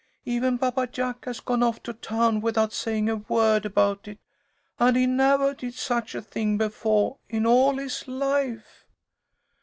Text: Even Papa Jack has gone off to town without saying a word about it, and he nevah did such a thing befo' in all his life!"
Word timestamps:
Even 0.25 0.57
Papa 0.57 0.87
Jack 0.87 1.25
has 1.25 1.39
gone 1.39 1.61
off 1.61 1.83
to 1.83 1.93
town 1.93 2.41
without 2.41 2.73
saying 2.73 3.07
a 3.07 3.17
word 3.17 3.67
about 3.67 4.07
it, 4.07 4.17
and 4.79 4.97
he 4.97 5.05
nevah 5.05 5.53
did 5.53 5.75
such 5.75 6.15
a 6.15 6.23
thing 6.23 6.57
befo' 6.57 7.19
in 7.29 7.45
all 7.45 7.75
his 7.77 8.07
life!" 8.07 8.85